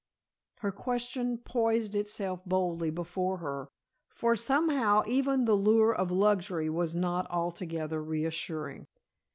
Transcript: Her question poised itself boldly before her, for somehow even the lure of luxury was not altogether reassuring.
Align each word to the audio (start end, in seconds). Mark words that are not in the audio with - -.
Her 0.61 0.71
question 0.71 1.37
poised 1.37 1.93
itself 1.93 2.43
boldly 2.43 2.89
before 2.89 3.37
her, 3.37 3.67
for 4.09 4.35
somehow 4.35 5.03
even 5.05 5.45
the 5.45 5.53
lure 5.53 5.93
of 5.93 6.09
luxury 6.09 6.71
was 6.71 6.95
not 6.95 7.29
altogether 7.29 8.01
reassuring. 8.01 8.87